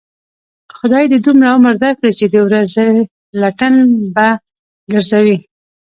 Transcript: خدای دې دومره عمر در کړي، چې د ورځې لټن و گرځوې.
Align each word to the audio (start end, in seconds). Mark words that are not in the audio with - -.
خدای 0.77 1.05
دې 1.11 1.17
دومره 1.25 1.47
عمر 1.55 1.75
در 1.83 1.93
کړي، 1.99 2.11
چې 2.19 2.25
د 2.33 2.35
ورځې 2.47 2.85
لټن 3.41 3.75
و 4.15 4.17
گرځوې. 4.91 5.37